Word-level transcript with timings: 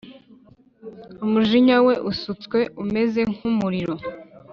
Umujinya 1.25 1.75
we 1.85 1.93
usutswe 2.11 2.59
umeze 2.81 3.21
nk’umuriro 3.33 3.95